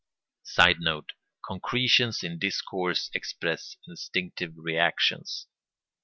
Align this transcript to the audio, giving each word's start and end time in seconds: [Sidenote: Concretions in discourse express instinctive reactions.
[Sidenote: 0.41 1.11
Concretions 1.45 2.23
in 2.23 2.39
discourse 2.39 3.11
express 3.13 3.77
instinctive 3.87 4.53
reactions. 4.57 5.45